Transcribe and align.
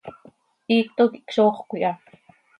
Hiicto 0.69 1.03
quih 1.11 1.27
czooxöc 1.33 1.71
iha. 1.77 1.91